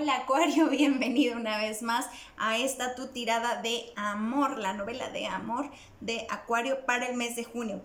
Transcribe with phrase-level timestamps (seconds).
[0.00, 2.06] Hola Acuario, bienvenido una vez más
[2.38, 7.36] a esta tu tirada de amor, la novela de amor de Acuario para el mes
[7.36, 7.82] de junio.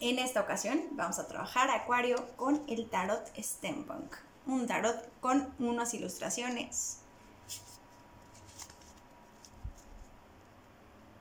[0.00, 5.94] En esta ocasión vamos a trabajar Acuario con el tarot Steampunk, un tarot con unas
[5.94, 6.98] ilustraciones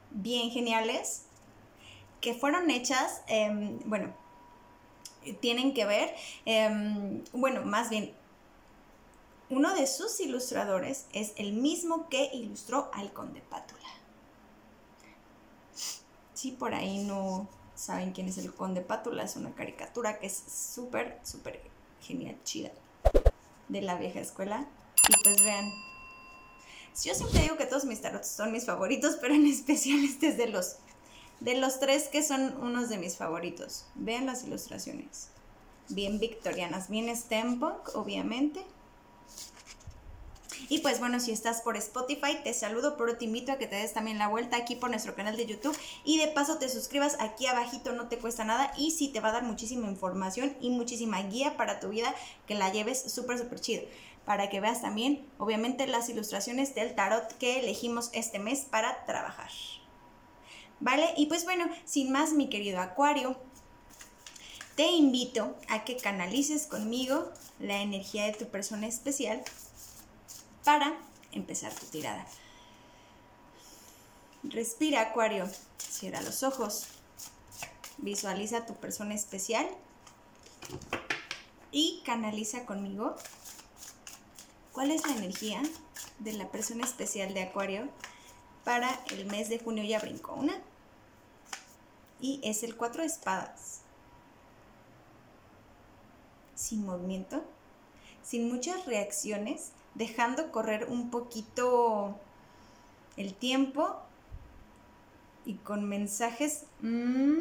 [0.10, 1.26] bien geniales
[2.20, 4.12] que fueron hechas, em, bueno,
[5.40, 8.18] tienen que ver, em, bueno, más bien
[9.50, 13.80] uno de sus ilustradores es el mismo que ilustró al Conde Pátula.
[16.34, 20.44] Si por ahí no saben quién es el Conde Pátula, es una caricatura que es
[20.48, 21.62] súper, súper
[22.02, 22.72] genial, chida,
[23.68, 24.68] de la vieja escuela.
[25.10, 25.66] Y pues vean,
[27.04, 30.38] yo siempre digo que todos mis tarots son mis favoritos, pero en especial este es
[30.38, 30.76] de los,
[31.40, 33.86] de los tres que son unos de mis favoritos.
[33.96, 35.30] Vean las ilustraciones.
[35.90, 38.64] Bien victorianas, bien steampunk, obviamente.
[40.68, 43.78] Y pues bueno, si estás por Spotify, te saludo, pero te invito a que te
[43.78, 47.18] des también la vuelta aquí por nuestro canal de YouTube y de paso te suscribas
[47.20, 50.70] aquí abajito, no te cuesta nada y sí te va a dar muchísima información y
[50.70, 52.14] muchísima guía para tu vida
[52.48, 53.84] que la lleves súper, súper chido.
[54.26, 59.50] Para que veas también, obviamente, las ilustraciones del tarot que elegimos este mes para trabajar.
[60.80, 61.14] ¿Vale?
[61.18, 63.38] Y pues bueno, sin más, mi querido Acuario,
[64.76, 69.44] te invito a que canalices conmigo la energía de tu persona especial
[70.70, 70.94] para
[71.32, 72.24] empezar tu tirada.
[74.44, 75.50] Respira, Acuario.
[75.80, 76.86] Cierra los ojos.
[77.98, 79.68] Visualiza tu persona especial
[81.72, 83.16] y canaliza conmigo
[84.72, 85.64] cuál es la energía
[86.20, 87.90] de la persona especial de Acuario
[88.64, 89.84] para el mes de junio.
[89.84, 90.62] Ya brincó una.
[92.22, 93.80] Y es el cuatro de espadas.
[96.54, 97.44] Sin movimiento,
[98.22, 102.16] sin muchas reacciones, dejando correr un poquito
[103.18, 103.98] el tiempo
[105.46, 106.64] y con mensajes...
[106.82, 107.38] Mm,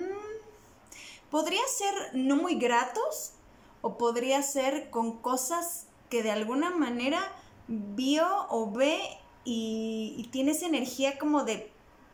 [1.30, 3.32] podría ser no muy gratos
[3.80, 7.20] o podría ser con cosas que de alguna manera
[7.69, 8.98] vio o ve
[9.44, 11.70] y, tiene esa energía como de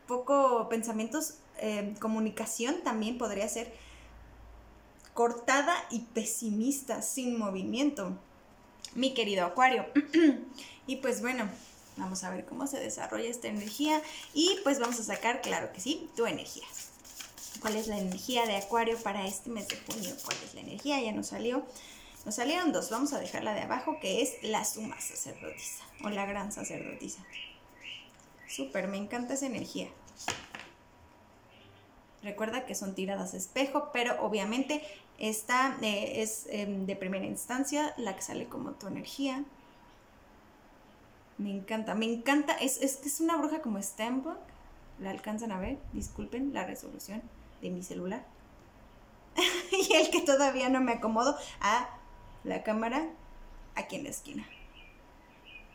[0.07, 3.73] poco pensamientos, eh, comunicación también podría ser
[5.13, 8.11] cortada y pesimista, sin movimiento
[8.95, 9.85] mi querido Acuario.
[10.87, 11.47] y pues bueno,
[11.97, 14.01] vamos a ver cómo se desarrolla esta energía
[14.33, 16.65] y pues vamos a sacar, claro que sí, tu energía.
[17.59, 20.15] ¿Cuál es la energía de Acuario para este mes de junio?
[20.23, 21.01] ¿Cuál es la energía?
[21.01, 21.65] Ya nos salió.
[22.25, 26.25] Nos salieron dos, vamos a dejarla de abajo, que es la suma sacerdotisa o la
[26.25, 27.23] gran sacerdotisa.
[28.47, 29.89] Súper, me encanta esa energía.
[32.25, 34.81] Recuerda que son tiradas espejo, pero obviamente
[35.19, 39.43] esta eh, es em, de primera instancia la que sale como tu energía.
[41.37, 42.53] Me encanta, me encanta.
[42.53, 44.39] Es, es que es una bruja como Steampunk.
[44.97, 47.21] La alcanzan a ver, disculpen la resolución
[47.61, 48.25] de mi celular.
[49.71, 51.89] y el que todavía no me acomodo a
[52.43, 53.07] la cámara
[53.75, 54.47] aquí en la esquina.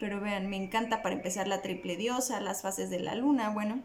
[0.01, 3.85] Pero vean, me encanta para empezar la triple diosa, las fases de la luna, bueno,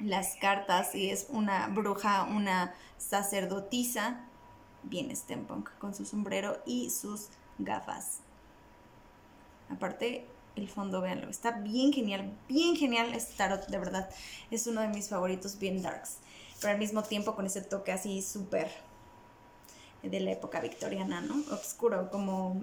[0.00, 4.20] las cartas y es una bruja, una sacerdotisa,
[4.82, 7.28] bien steampunk, con su sombrero y sus
[7.58, 8.20] gafas.
[9.68, 14.10] Aparte, el fondo, véanlo, está bien genial, bien genial este tarot, de verdad.
[14.50, 16.16] Es uno de mis favoritos, bien darks,
[16.60, 18.70] pero al mismo tiempo con ese toque así súper
[20.02, 21.34] de la época victoriana, ¿no?
[21.52, 22.60] Oscuro, como,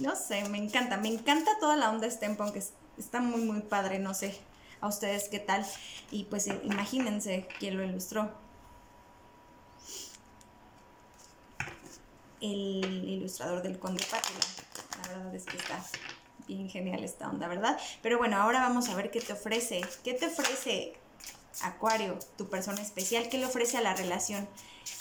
[0.00, 2.56] no sé, me encanta, me encanta toda la onda steampunk,
[2.96, 4.38] está muy, muy padre, no sé,
[4.80, 5.66] a ustedes qué tal.
[6.10, 8.30] Y pues eh, imagínense quién lo ilustró.
[12.40, 14.40] El ilustrador del Conde Pátula.
[15.02, 15.84] La verdad es que está
[16.46, 17.78] bien genial esta onda, ¿verdad?
[18.02, 19.82] Pero bueno, ahora vamos a ver qué te ofrece.
[20.04, 20.94] ¿Qué te ofrece
[21.62, 23.28] Acuario, tu persona especial?
[23.28, 24.48] ¿Qué le ofrece a la relación?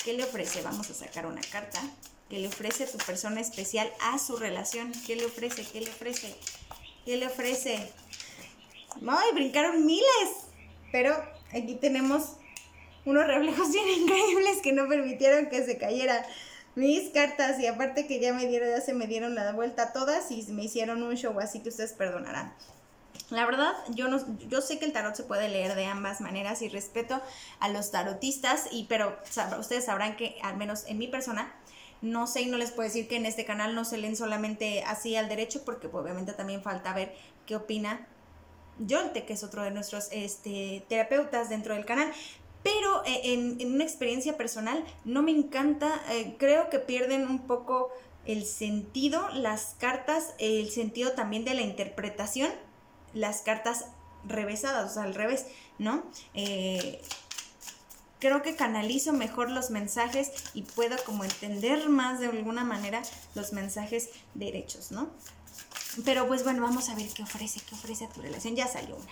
[0.03, 0.61] ¿Qué le ofrece?
[0.61, 1.79] Vamos a sacar una carta.
[2.29, 4.91] ¿Qué le ofrece tu persona especial a su relación?
[5.05, 5.65] ¿Qué le ofrece?
[5.65, 6.35] ¿Qué le ofrece?
[7.05, 7.93] ¿Qué le ofrece?
[9.07, 10.47] ¡Ay, brincaron miles!
[10.91, 11.15] Pero
[11.51, 12.37] aquí tenemos
[13.05, 16.23] unos reflejos bien increíbles que no permitieron que se cayeran
[16.75, 20.29] mis cartas y aparte que ya me dieron, ya se me dieron la vuelta todas
[20.29, 22.53] y me hicieron un show, así que ustedes perdonarán.
[23.29, 26.61] La verdad, yo no, yo sé que el tarot se puede leer de ambas maneras
[26.61, 27.19] y respeto
[27.59, 29.17] a los tarotistas, y pero
[29.59, 31.51] ustedes sabrán que al menos en mi persona
[32.01, 34.83] no sé y no les puedo decir que en este canal no se leen solamente
[34.83, 37.13] así al derecho, porque obviamente también falta ver
[37.47, 38.07] qué opina
[38.79, 42.11] Yolte, que es otro de nuestros este, terapeutas dentro del canal.
[42.63, 47.91] Pero eh, en, una experiencia personal no me encanta, eh, creo que pierden un poco
[48.25, 52.51] el sentido, las cartas, el sentido también de la interpretación,
[53.13, 53.85] las cartas
[54.25, 55.45] revesadas, o sea, al revés,
[55.79, 56.03] ¿no?
[56.33, 57.01] Eh,
[58.19, 63.01] creo que canalizo mejor los mensajes y puedo como entender más de alguna manera
[63.35, 65.09] los mensajes derechos, ¿no?
[66.05, 68.55] Pero pues bueno, vamos a ver qué ofrece, qué ofrece a tu relación.
[68.55, 69.11] Ya salió una.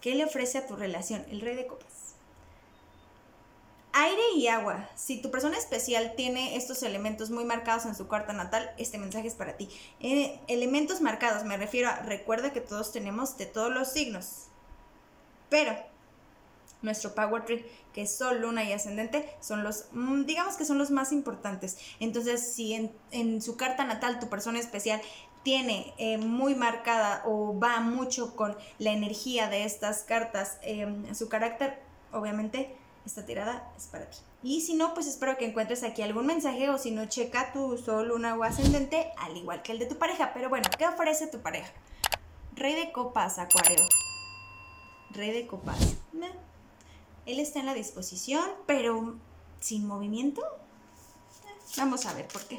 [0.00, 1.24] ¿Qué le ofrece a tu relación?
[1.30, 1.88] El rey de copas.
[3.94, 4.88] Aire y agua.
[4.96, 9.28] Si tu persona especial tiene estos elementos muy marcados en su carta natal, este mensaje
[9.28, 9.68] es para ti.
[10.00, 14.46] Eh, elementos marcados, me refiero a, recuerda que todos tenemos de todos los signos.
[15.50, 15.76] Pero
[16.82, 20.78] nuestro Power Tree, que es Sol, Luna y Ascendente, son los, mm, digamos que son
[20.78, 21.78] los más importantes.
[22.00, 22.74] Entonces, si
[23.10, 25.00] en, su carta natal tu persona especial
[25.42, 31.28] tiene eh, muy marcada o va mucho con la energía de estas cartas, em, su
[31.28, 31.80] carácter,
[32.12, 34.18] obviamente esta tirada es para ti.
[34.44, 37.76] Y si no, pues espero que encuentres aquí algún mensaje o si no, checa tu
[37.78, 40.32] sol, luna ascendente, al igual que el de tu pareja.
[40.34, 41.70] Pero bueno, ¿qué ofrece tu pareja?
[42.54, 43.78] Rey de copas, Acuario.
[45.10, 45.78] Rey de copas.
[47.24, 49.16] Él está en la disposición, pero
[49.60, 50.42] sin movimiento.
[51.76, 52.58] Vamos a ver por qué.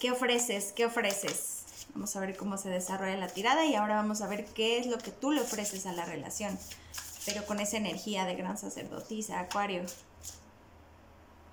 [0.00, 0.72] ¿Qué ofreces?
[0.72, 1.64] ¿Qué ofreces?
[1.92, 4.86] Vamos a ver cómo se desarrolla la tirada y ahora vamos a ver qué es
[4.86, 6.58] lo que tú le ofreces a la relación.
[7.26, 9.82] Pero con esa energía de gran sacerdotisa, Acuario.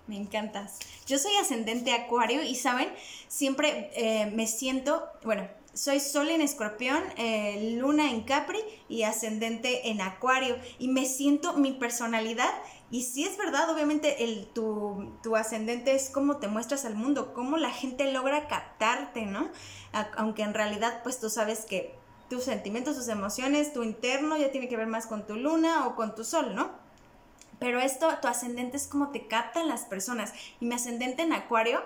[0.08, 0.80] Me encantas.
[1.08, 2.88] Yo soy ascendente Acuario y, ¿saben?
[3.28, 9.90] Siempre eh, me siento, bueno, soy Sol en Escorpión, eh, Luna en Capri y ascendente
[9.90, 10.58] en Acuario.
[10.80, 12.54] Y me siento mi personalidad.
[12.90, 17.34] Y sí es verdad, obviamente, el, tu, tu ascendente es cómo te muestras al mundo,
[17.34, 19.50] cómo la gente logra captarte, ¿no?
[20.16, 21.96] aunque en realidad, pues tú sabes que
[22.30, 25.96] tus sentimientos, tus emociones, tu interno ya tiene que ver más con tu luna o
[25.96, 26.72] con tu sol, ¿no?
[27.60, 30.34] Pero esto, tu ascendente es como te captan las personas.
[30.60, 31.82] Y mi ascendente en Acuario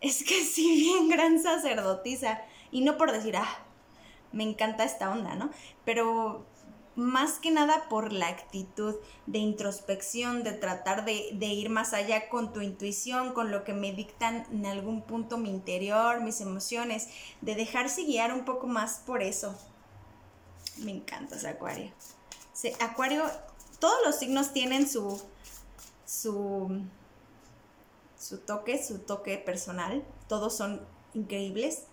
[0.00, 2.42] es que sí, bien gran sacerdotisa.
[2.70, 3.58] Y no por decir, ah,
[4.32, 5.50] me encanta esta onda, ¿no?
[5.84, 6.44] Pero
[6.96, 8.96] más que nada por la actitud
[9.26, 13.92] de introspección, de tratar de, ir más allá con tu intuición, con lo que me
[13.92, 17.08] dictan en algún punto mi interior, mis emociones,
[17.42, 19.54] de dejarse guiar un poco más por eso.
[20.78, 21.92] Me encanta ese acuario.
[22.80, 23.24] acuario,
[23.78, 25.22] todos los signos tienen su,
[26.04, 26.82] su
[28.18, 30.04] su toque, su toque personal.
[30.28, 30.80] Todos son
[31.14, 31.84] increíbles.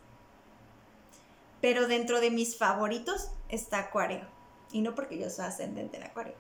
[1.62, 4.28] Pero dentro de mis favoritos está Acuario.
[4.72, 6.36] Y no porque yo soy ascendente en Acuario.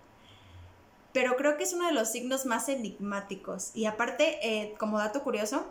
[1.14, 3.72] Pero creo que es uno de los signos más enigmáticos.
[3.75, 5.66] Y aparte, eh, como dato curioso,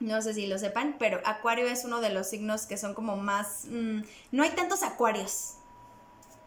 [0.00, 3.16] no sé si lo sepan, pero Acuario es uno de los signos que son como
[3.16, 3.64] más...
[3.68, 5.54] Mm, no hay tantos acuarios.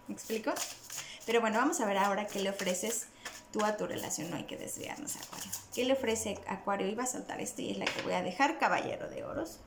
[0.07, 0.53] ¿Me explico?
[1.25, 3.07] Pero bueno, vamos a ver ahora qué le ofreces
[3.51, 4.29] tú a tu relación.
[4.29, 5.51] No hay que desviarnos, Acuario.
[5.73, 6.87] ¿Qué le ofrece Acuario?
[6.87, 9.59] Iba a saltar este y es la que voy a dejar, Caballero de Oros.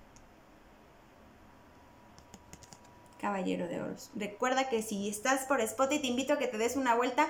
[3.25, 4.11] Caballero de Oros.
[4.15, 7.27] Recuerda que si estás por Spotify, te invito a que te des una vuelta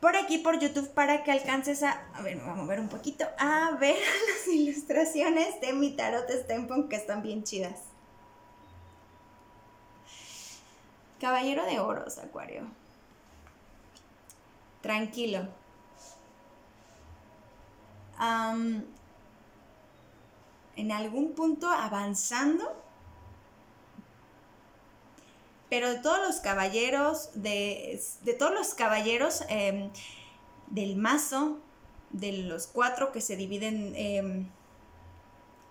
[0.00, 2.88] por aquí por YouTube para que alcances a, a ver, me voy a mover un
[2.88, 3.96] poquito, a ver
[4.28, 7.80] las ilustraciones de mi tarot Stempon que están bien chidas.
[11.18, 12.66] Caballero de Oros, Acuario
[14.82, 15.48] tranquilo.
[20.76, 22.81] en algún punto avanzando,
[25.72, 27.98] pero de todos los caballeros, de,
[28.38, 29.88] todos los caballeros em,
[30.66, 31.60] del mazo,
[32.10, 34.50] de los cuatro que se dividen em,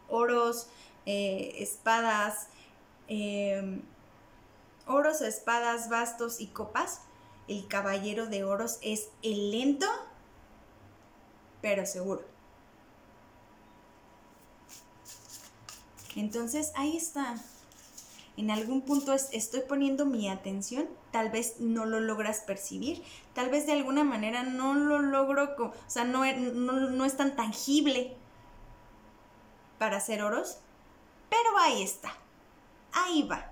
[0.10, 0.70] oros,
[1.06, 2.48] eh, espadas,
[3.08, 3.84] em,
[4.88, 7.02] oros, espadas, bastos y copas,
[7.48, 9.86] el caballero de oros es el lento,
[11.62, 12.24] pero seguro.
[16.16, 17.36] Entonces ahí está.
[18.38, 23.66] En algún punto estoy poniendo mi atención, tal vez no lo logras percibir, tal vez
[23.66, 28.16] de alguna manera no lo logro, o sea, no, es tan tangible
[29.78, 30.60] para hacer oros,
[31.30, 32.14] pero ahí está,
[32.94, 33.52] ahí va,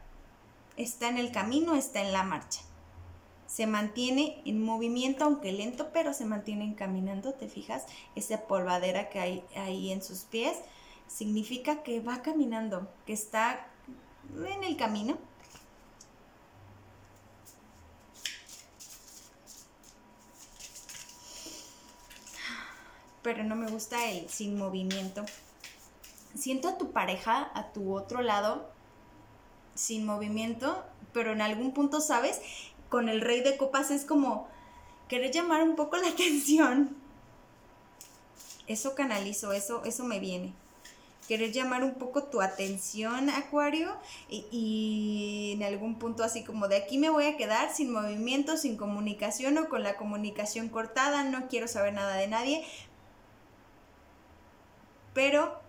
[0.77, 2.61] está en el camino, está en la marcha
[3.49, 7.87] se mantiene en movimiento, aunque lento, pero se mantiene caminando, ¿te fijas?
[8.15, 10.55] Esa polvadera que hay ahí en sus pies
[11.07, 13.67] significa que va caminando, que está
[14.45, 15.17] en el camino.
[23.21, 25.25] Pero no me gusta el sin movimiento.
[26.35, 28.69] Siento a tu pareja a tu otro lado
[29.75, 30.83] sin movimiento,
[31.13, 32.41] pero en algún punto sabes
[32.89, 34.47] con el rey de copas es como
[35.07, 36.95] querer llamar un poco la atención.
[38.67, 40.53] Eso canalizo, eso, eso me viene.
[41.29, 43.95] Querer llamar un poco tu atención, Acuario,
[44.29, 48.57] y, y, en algún punto así como de aquí me voy a quedar sin movimiento,
[48.57, 52.65] sin comunicación o con la comunicación cortada, no quiero saber nada de nadie.
[55.13, 55.61] Pero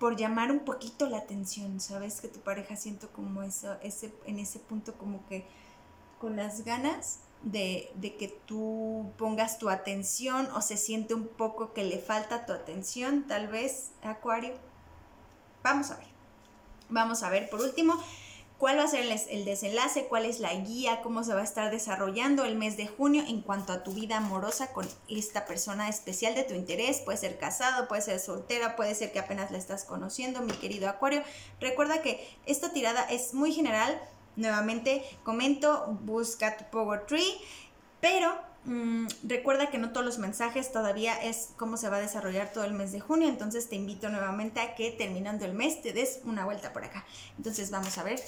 [0.00, 2.20] por llamar un poquito la atención, ¿sabes?
[2.20, 5.46] Que tu pareja siento como eso, ese, en ese punto como que
[6.20, 11.84] con las ganas de, que tú pongas tu atención o se siente un poco que
[11.84, 14.54] le falta tu atención, tal vez, Acuario.
[15.62, 16.06] Vamos a ver.
[16.88, 18.00] Vamos a ver, por último,
[18.58, 21.70] cuál va a ser el, desenlace, cuál es la guía, cómo se va a estar
[21.70, 26.34] desarrollando el mes de junio en cuanto a tu vida amorosa con esta persona especial
[26.34, 27.00] de tu interés.
[27.00, 30.88] Puede ser casado, puede ser soltera, puede ser que apenas la estás conociendo, mi querido
[30.88, 31.22] Acuario.
[31.60, 34.00] Recuerda que esta tirada es muy general.
[34.36, 37.40] Nuevamente comento, busca tu Power Tree,
[38.00, 42.52] pero mm, recuerda que no todos los mensajes todavía es cómo se va a desarrollar
[42.52, 45.92] todo el mes de junio, entonces te invito nuevamente a que terminando el mes te
[45.92, 47.04] des una vuelta por acá.
[47.38, 48.22] Entonces vamos a ver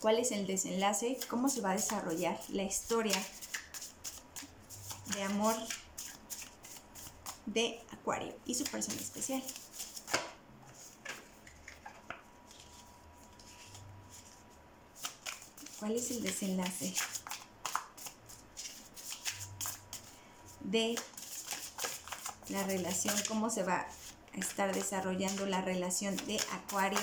[0.00, 3.16] cuál es el desenlace, cómo se va a desarrollar la historia
[5.14, 5.54] de amor
[7.46, 9.42] de Acuario y su persona especial.
[15.80, 16.94] ¿Cuál es el desenlace
[20.60, 20.94] de
[22.50, 23.14] la relación?
[23.26, 23.86] ¿Cómo se va
[24.34, 27.00] a estar desarrollando la relación de Acuario?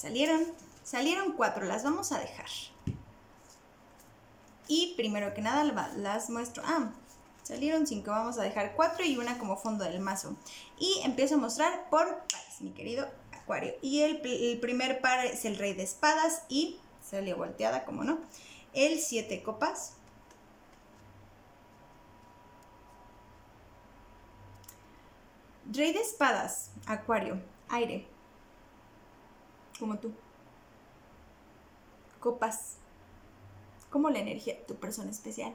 [0.00, 0.46] salieron,
[0.82, 2.48] salieron cuatro, las vamos a dejar.
[4.66, 5.62] Y primero que nada
[5.96, 6.90] las muestro, ah,
[7.42, 10.36] salieron cinco, vamos a dejar cuatro y una como fondo del mazo.
[10.78, 13.08] Y empiezo a mostrar por pares, mi querido
[13.82, 18.18] Y el, el primer par es el rey de espadas y salió volteada, como no.
[18.72, 19.94] El siete copas.
[25.72, 28.06] Rey de espadas, Acuario, aire
[29.78, 30.12] como tú.
[32.20, 32.76] Copas,
[33.88, 35.54] como la energía de tu persona especial.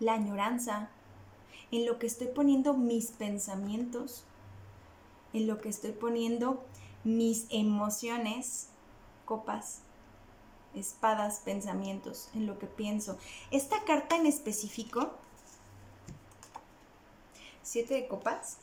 [0.00, 0.88] La añoranza,
[1.70, 4.24] en lo que estoy poniendo mis pensamientos,
[5.34, 6.64] en lo que estoy poniendo
[7.04, 8.68] mis emociones,
[9.26, 9.80] copas,
[10.74, 13.18] espadas, pensamientos, en lo que pienso.
[13.50, 15.12] Esta carta en específico,
[17.62, 18.58] siete de copas,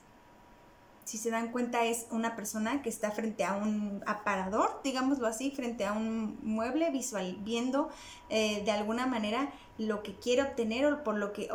[1.03, 5.51] si se dan cuenta, es una persona que está frente a un aparador, digámoslo así,
[5.51, 7.89] frente a un mueble visual, viendo
[8.29, 11.49] eh, de alguna manera lo que quiere obtener o por lo que,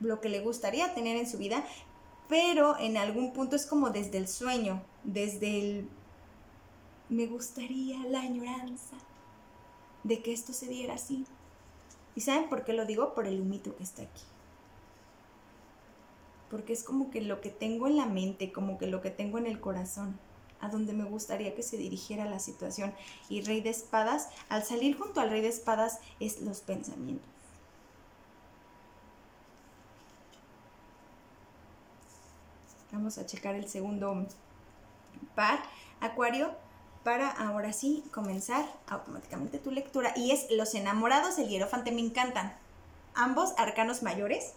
[0.00, 1.64] lo que le gustaría tener en su vida,
[2.28, 5.88] pero en algún punto es como desde el sueño, desde el
[7.08, 8.96] me gustaría la añoranza
[10.02, 11.24] de que esto se diera así.
[12.16, 13.14] ¿Y saben por qué lo digo?
[13.14, 14.22] Por el humito que está aquí
[16.50, 19.38] porque es como que lo que tengo en la mente, como que lo que tengo
[19.38, 20.18] en el corazón,
[20.60, 22.94] a donde me gustaría que se dirigiera la situación.
[23.28, 27.28] Y Rey de Espadas, al salir junto al Rey de Espadas, es los pensamientos.
[32.96, 34.26] Vamos a checar el segundo
[35.34, 35.58] par,
[36.00, 36.56] Acuario,
[37.04, 40.14] para ahora sí comenzar automáticamente tu lectura.
[40.16, 42.56] Y es Los enamorados, el hierofante, me encantan.
[43.14, 44.54] Ambos arcanos mayores,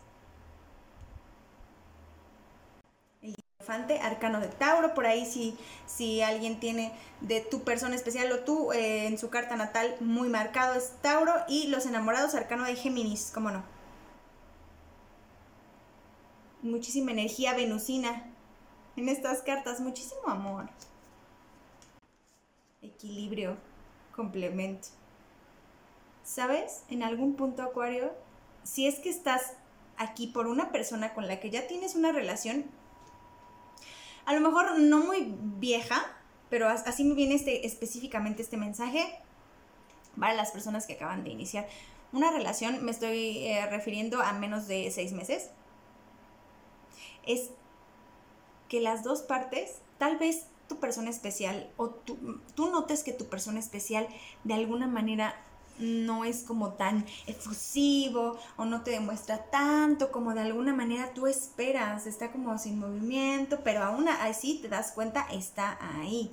[4.01, 8.71] arcano de Tauro, por ahí si, si alguien tiene de tu persona especial o tú
[8.71, 13.31] eh, en su carta natal muy marcado es Tauro y los enamorados, arcano de Géminis,
[13.33, 13.63] ¿cómo no?
[16.63, 18.28] Muchísima energía venusina
[18.95, 20.69] en estas cartas, muchísimo amor.
[22.81, 23.57] Equilibrio,
[24.15, 24.89] complemento.
[26.23, 26.83] ¿Sabes?
[26.89, 28.13] En algún punto, Acuario,
[28.63, 29.53] si es que estás
[29.97, 32.65] aquí por una persona con la que ya tienes una relación,
[34.25, 36.05] a lo mejor no muy vieja,
[36.49, 39.19] pero así me viene este, específicamente este mensaje
[40.19, 41.67] para las personas que acaban de iniciar
[42.11, 45.51] una relación, me estoy eh, refiriendo a menos de seis meses,
[47.25, 47.51] es
[48.69, 53.25] que las dos partes, tal vez tu persona especial o tú, tú notes que tu
[53.25, 54.07] persona especial
[54.45, 55.35] de alguna manera
[55.79, 61.25] no es como tan efusivo o no te demuestra tanto como de alguna manera tú
[61.25, 66.31] esperas, está como sin movimiento, pero aún así te das cuenta, está ahí,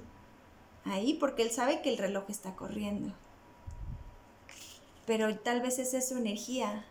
[0.85, 3.15] ahí porque él sabe que el reloj está corriendo.
[5.07, 6.85] Pero tal vez esa es su energía,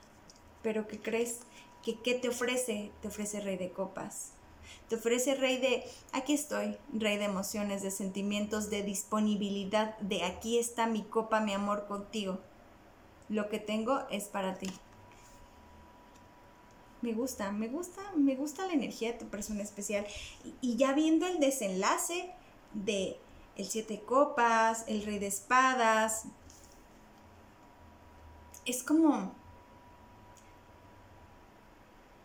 [0.63, 1.41] pero ¿qué crees?
[1.83, 2.91] ¿Que qué te ofrece?
[3.01, 4.31] Te ofrece rey de copas.
[4.89, 10.60] Te ofrece rey de, aquí estoy, rey de emociones, de sentimientos, de disponibilidad, de aquí
[10.60, 12.39] está mi copa, mi amor contigo.
[13.27, 14.70] lo que tengo es para ti.
[17.01, 20.06] Me gusta, me gusta, me gusta la energía de tu persona especial.
[20.62, 22.32] Y, ya viendo el desenlace
[22.74, 23.18] de
[23.58, 26.25] el siete copas, el rey de espadas,
[28.65, 29.32] es como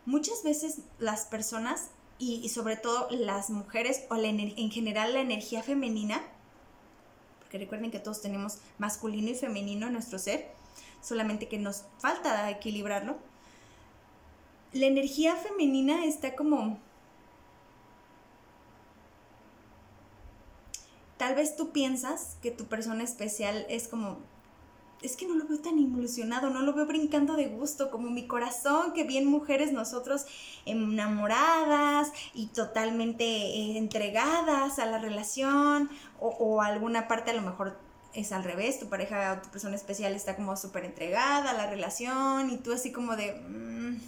[0.06, 6.22] muchas veces las personas y, sobre todo las mujeres o en general la energía femenina,
[7.40, 10.52] porque recuerden que todos tenemos masculino y femenino en nuestro ser,
[11.02, 13.16] solamente que nos falta equilibrarlo.
[14.72, 16.78] La energía femenina está como...
[21.16, 24.18] Tal vez tú piensas que tu persona especial es como
[25.02, 28.26] es que no lo veo tan ilusionado, no lo veo brincando de gusto como mi
[28.26, 30.26] corazón, que bien mujeres nosotros
[30.66, 37.78] enamoradas y totalmente eh, entregadas a la relación o, alguna parte a lo mejor
[38.12, 41.66] es al revés, tu pareja o tu persona especial está como súper entregada a la
[41.66, 43.32] relación y tú así como de...
[43.48, 44.00] Mm,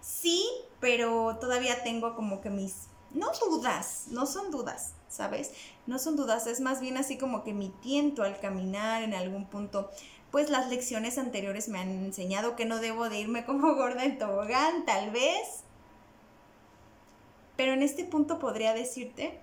[0.00, 0.46] sí,
[0.80, 2.89] pero todavía tengo como que mis...
[3.12, 5.52] No dudas, no son dudas, ¿sabes?
[5.86, 9.46] No son dudas, es más bien así como que mi tiento al caminar en algún
[9.46, 9.90] punto.
[10.30, 14.18] Pues las lecciones anteriores me han enseñado que no debo de irme como gorda en
[14.18, 15.64] tobogán, tal vez.
[17.56, 19.40] Pero en este punto podría decirte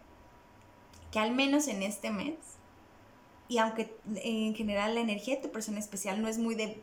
[1.11, 2.35] que al menos en este mes,
[3.49, 6.81] y aunque en general la energía de tu persona especial no es muy de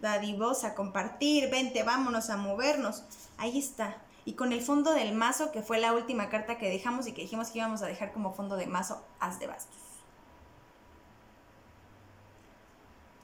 [0.00, 3.04] dadivosa, compartir, vente, vámonos a movernos,
[3.36, 3.98] ahí está,
[4.30, 7.22] y con el fondo del mazo, que fue la última carta que dejamos y que
[7.22, 9.80] dijimos que íbamos a dejar como fondo de mazo, as de bastos.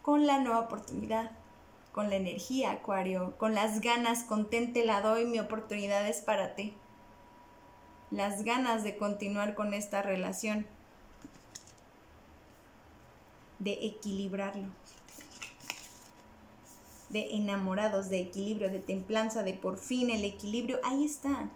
[0.03, 1.31] Con la nueva oportunidad,
[1.93, 6.77] con la energía, Acuario, con las ganas, contente la doy, mi oportunidad es para ti.
[8.11, 10.67] Las ganas de continuar con esta relación,
[13.61, 14.71] de equilibrarlo
[17.09, 21.51] de enamorados, de equilibrio, de templanza, de por fin el equilibrio, ahí está.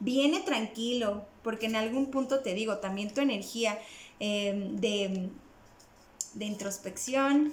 [0.00, 3.78] Viene tranquilo, porque en algún punto te digo, también tu energía
[4.20, 5.30] em, de,
[6.34, 7.52] de introspección,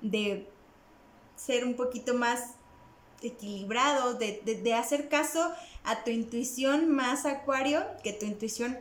[0.00, 0.46] de
[1.36, 2.54] ser un poquito más
[3.22, 5.52] equilibrado, de, de, hacer caso
[5.84, 8.78] a tu intuición más acuario, que tu intuición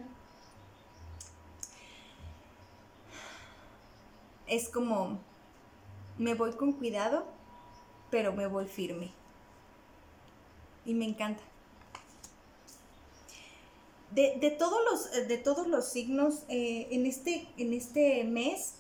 [4.48, 5.20] es como,
[6.18, 7.26] me voy con cuidado,
[8.10, 9.12] pero me voy firme.
[10.86, 11.44] Y me encanta.
[14.12, 18.76] De, todos, los, de todos los signos, eh, en, este, en este mes,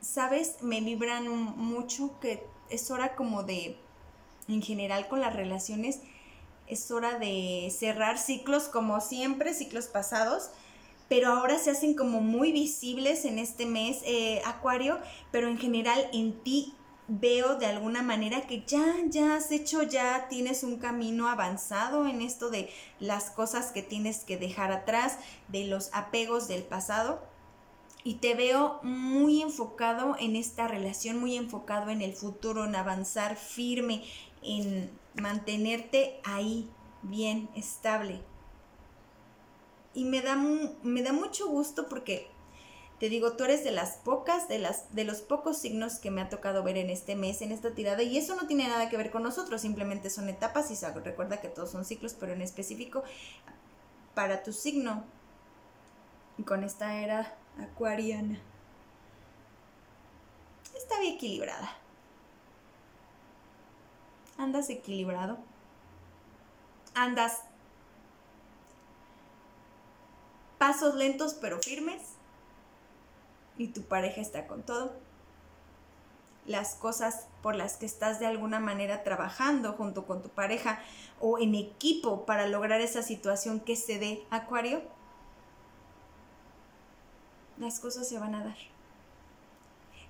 [0.00, 0.62] ¿sabes?
[0.62, 3.76] Me vibran mucho que es hora como de,
[4.48, 6.00] en general con las relaciones,
[6.66, 10.50] es hora de cerrar ciclos como siempre, ciclos pasados,
[11.12, 14.98] pero ahora se hacen como muy visibles en este mes, eh, Acuario,
[15.30, 16.72] pero en general en ti
[17.06, 22.22] veo de alguna manera que ya, ya has hecho, ya tienes un camino avanzado en
[22.22, 27.22] esto de las cosas que tienes que dejar atrás, de los apegos del pasado.
[28.04, 33.36] Y te veo muy enfocado en esta relación, muy enfocado en el futuro, en avanzar
[33.36, 34.02] firme,
[34.42, 36.70] en mantenerte ahí,
[37.02, 38.31] bien, estable
[39.94, 42.28] y me da, me da mucho gusto porque
[42.98, 46.20] te digo, tú eres de las pocas, de, las, de los pocos signos que me
[46.20, 48.96] ha tocado ver en este mes, en esta tirada, y eso no tiene nada que
[48.96, 53.02] ver con nosotros, simplemente son etapas y recuerda que todos son ciclos, pero en específico
[54.14, 55.02] para tu signo,
[56.46, 58.38] con esta era acuariana,
[60.76, 61.76] está bien equilibrada.
[64.38, 65.38] Andas equilibrado.
[66.94, 67.40] Andas
[70.62, 72.00] pasos lentos pero firmes
[73.58, 74.92] y tu pareja está con todo.
[76.46, 80.78] Las cosas por las que estás de alguna manera trabajando junto con tu pareja
[81.18, 84.82] o en equipo para lograr esa situación que se dé, Acuario,
[87.58, 88.58] las cosas se van a dar.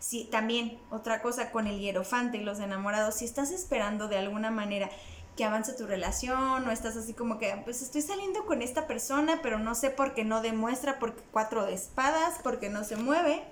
[0.00, 4.50] Sí, también otra cosa con el hierofante y los enamorados, si estás esperando de alguna
[4.50, 4.90] manera
[5.36, 9.40] que avance tu relación o estás así como que, pues estoy saliendo con esta persona,
[9.42, 13.42] pero no sé por qué no demuestra, porque cuatro de espadas, porque no se mueve,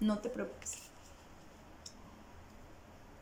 [0.00, 0.74] no te preocupes.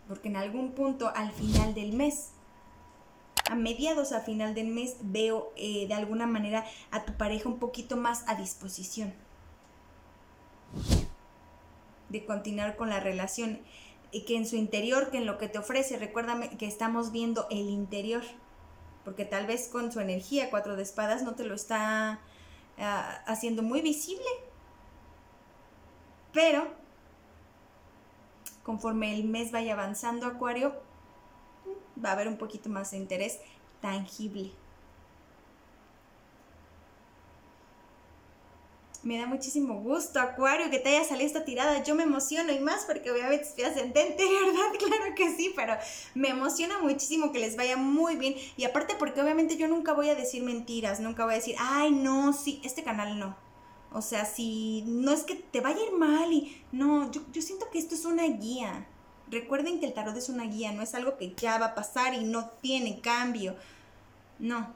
[0.09, 2.31] Porque en algún punto al final del mes,
[3.49, 7.59] a mediados a final del mes, veo eh, de alguna manera a tu pareja un
[7.59, 9.14] poquito más a disposición
[12.09, 13.61] de continuar con la relación
[14.20, 17.70] que en su interior, que en lo que te ofrece, recuérdame que estamos viendo el
[17.70, 18.22] interior,
[19.05, 22.20] porque tal vez con su energía, cuatro de espadas, no te lo está
[22.79, 24.25] ah, haciendo muy visible,
[26.33, 26.66] Pero
[28.62, 30.75] conforme el mes vaya avanzando, Acuario,
[32.03, 33.40] va a haber un poquito más de interés
[33.81, 34.53] tangible.
[39.03, 41.83] Me da muchísimo gusto, Acuario, que te haya salido esta tirada.
[41.83, 44.79] Yo me emociono y más porque obviamente estoy ascendente, ¿verdad?
[44.79, 45.75] Claro que sí, pero
[46.15, 48.37] me emociona muchísimo que les vaya muy bien.
[48.57, 51.91] Y aparte porque obviamente yo nunca voy a decir mentiras, nunca voy a decir, ay,
[51.91, 53.37] no, sí, este canal no.
[53.93, 57.43] O sea, si no es que te vaya a ir mal y no, yo, yo
[57.43, 58.87] siento que esto es una guía.
[59.29, 62.15] Recuerden que el tarot es una guía, no es algo que ya va a pasar
[62.15, 63.57] y no tiene cambio.
[64.38, 64.73] No,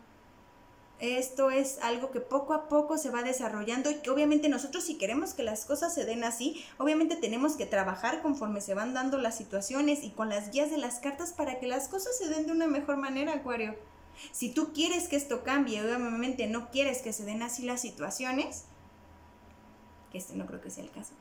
[0.99, 4.97] esto es algo que poco a poco se va desarrollando y que obviamente nosotros si
[4.97, 9.19] queremos que las cosas se den así, obviamente tenemos que trabajar conforme se van dando
[9.19, 12.47] las situaciones y con las guías de las cartas para que las cosas se den
[12.47, 13.75] de una mejor manera, Acuario.
[14.33, 18.65] Si tú quieres que esto cambie, obviamente no quieres que se den así las situaciones,
[20.11, 21.13] que este no creo que sea el caso,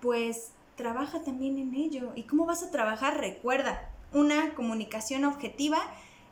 [0.00, 2.12] pues trabaja también en ello.
[2.14, 3.18] ¿Y cómo vas a trabajar?
[3.18, 5.78] Recuerda, una comunicación objetiva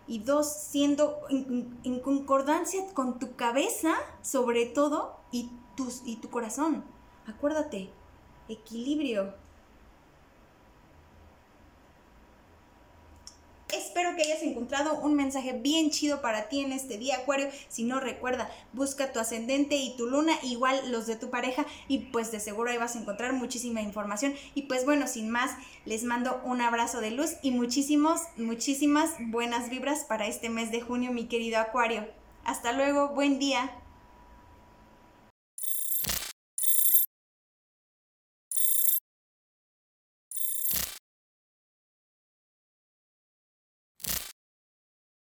[0.08, 6.84] y dos, siendo en, concordancia con tu cabeza, sobre todo, y, tus, y tu corazón.
[7.26, 7.90] Acuérdate,
[8.48, 9.34] equilibrio.
[13.72, 17.48] Espero que hayas encontrado un mensaje bien chido para ti en este día, Acuario.
[17.68, 21.98] Si no, recuerda, busca tu ascendente y tu luna, igual los de tu pareja, y
[21.98, 24.34] pues de seguro ahí vas a encontrar muchísima información.
[24.54, 25.50] Y pues bueno, sin más,
[25.84, 30.80] les mando un abrazo de luz y muchísimos, muchísimas buenas vibras para este mes de
[30.80, 32.08] junio, mi querido Acuario.
[32.44, 33.70] Hasta luego, buen día.